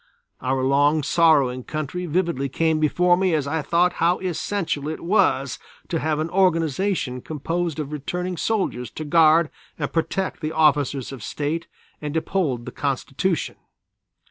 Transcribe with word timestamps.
Our 0.41 0.63
long 0.63 1.03
sorrowing 1.03 1.63
country 1.63 2.07
vividly 2.07 2.49
came 2.49 2.79
before 2.79 3.15
me 3.15 3.35
as 3.35 3.45
I 3.45 3.61
thought 3.61 3.93
how 4.01 4.17
essential 4.17 4.87
it 4.87 5.01
was 5.01 5.59
to 5.89 5.99
have 5.99 6.17
an 6.17 6.31
organization 6.31 7.21
composed 7.21 7.77
of 7.77 7.91
returning 7.91 8.35
soldiers 8.35 8.89
to 8.93 9.05
guard 9.05 9.51
and 9.77 9.93
protect 9.93 10.39
the 10.41 10.53
officers 10.53 11.11
of 11.11 11.21
state 11.21 11.67
and 12.01 12.17
uphold 12.17 12.65
the 12.65 12.71
Constitution. 12.71 13.57